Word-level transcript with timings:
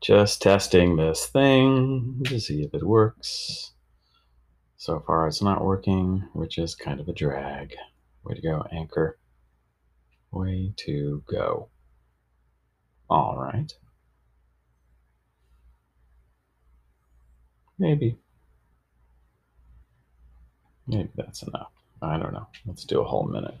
Just 0.00 0.40
testing 0.40 0.96
this 0.96 1.26
thing 1.26 2.22
to 2.24 2.40
see 2.40 2.62
if 2.62 2.72
it 2.72 2.82
works. 2.82 3.72
So 4.78 5.00
far, 5.06 5.28
it's 5.28 5.42
not 5.42 5.62
working, 5.62 6.26
which 6.32 6.56
is 6.56 6.74
kind 6.74 7.00
of 7.00 7.08
a 7.08 7.12
drag. 7.12 7.74
Way 8.24 8.34
to 8.34 8.40
go, 8.40 8.64
Anchor. 8.72 9.18
Way 10.30 10.72
to 10.78 11.22
go. 11.30 11.68
All 13.10 13.36
right. 13.38 13.70
Maybe. 17.78 18.16
Maybe 20.86 21.10
that's 21.14 21.42
enough. 21.42 21.72
I 22.00 22.18
don't 22.18 22.32
know. 22.32 22.46
Let's 22.64 22.84
do 22.84 23.00
a 23.00 23.04
whole 23.04 23.26
minute. 23.26 23.58